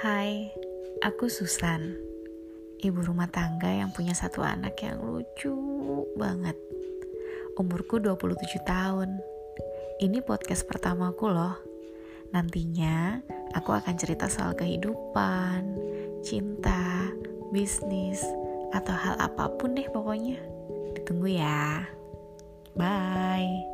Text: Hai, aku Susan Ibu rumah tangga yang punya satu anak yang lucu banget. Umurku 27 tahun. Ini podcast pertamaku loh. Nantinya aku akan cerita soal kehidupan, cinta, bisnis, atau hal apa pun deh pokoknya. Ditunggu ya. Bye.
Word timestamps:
Hai, 0.00 0.52
aku 1.04 1.28
Susan 1.28 1.96
Ibu 2.76 3.08
rumah 3.08 3.26
tangga 3.32 3.72
yang 3.72 3.88
punya 3.90 4.12
satu 4.12 4.44
anak 4.44 4.76
yang 4.84 5.00
lucu 5.00 5.52
banget. 6.12 6.54
Umurku 7.56 7.96
27 7.96 8.62
tahun. 8.68 9.16
Ini 9.96 10.20
podcast 10.20 10.68
pertamaku 10.68 11.32
loh. 11.32 11.56
Nantinya 12.36 13.24
aku 13.56 13.72
akan 13.72 13.96
cerita 13.96 14.28
soal 14.28 14.52
kehidupan, 14.52 15.72
cinta, 16.20 17.08
bisnis, 17.48 18.20
atau 18.76 18.92
hal 18.92 19.16
apa 19.16 19.48
pun 19.56 19.72
deh 19.72 19.88
pokoknya. 19.88 20.36
Ditunggu 20.92 21.40
ya. 21.40 21.88
Bye. 22.76 23.64